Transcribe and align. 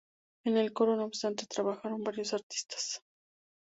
En 0.45 0.57
el 0.57 0.73
coro, 0.73 0.95
no 0.95 1.03
obstante, 1.05 1.45
trabajaron 1.45 2.03
varios 2.03 2.33
artistas. 2.33 3.03